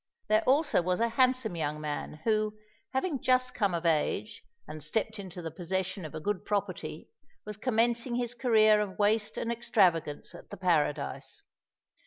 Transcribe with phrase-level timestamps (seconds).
[0.29, 2.57] There also was a handsome young man, who,
[2.91, 7.07] having just come of age, and stepped into the possession of a good property,
[7.45, 11.43] was commencing his career of waste and extravagance at the Paradise.